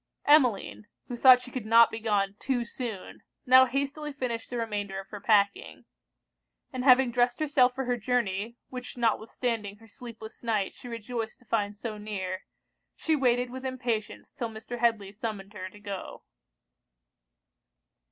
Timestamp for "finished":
4.11-4.49